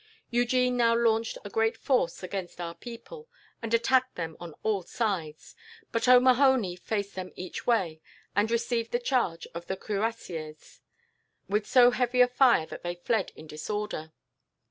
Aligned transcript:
Eugene 0.31 0.75
now 0.75 0.95
launched 0.97 1.37
a 1.45 1.49
great 1.51 1.77
force 1.77 2.23
against 2.23 2.59
our 2.59 2.73
people, 2.73 3.29
and 3.61 3.71
attacked 3.71 4.15
them 4.15 4.35
on 4.39 4.55
all 4.63 4.81
sides; 4.81 5.55
but 5.91 6.07
O'Mahony 6.07 6.75
faced 6.75 7.13
them 7.13 7.31
each 7.35 7.67
way, 7.67 8.01
and 8.35 8.49
received 8.49 8.91
the 8.93 8.97
charge 8.99 9.45
of 9.53 9.67
the 9.67 9.77
cuirassiers 9.77 10.79
with 11.47 11.67
so 11.67 11.91
heavy 11.91 12.19
a 12.19 12.27
fire 12.27 12.65
that 12.65 12.81
they 12.81 12.95
fled 12.95 13.31
in 13.35 13.45
disorder. 13.45 14.11